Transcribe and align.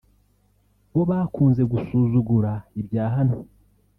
bo 0.93 1.03
bakunze 1.09 1.61
gusuzugura 1.71 2.51
ibya 2.79 3.05
hano 3.15 3.35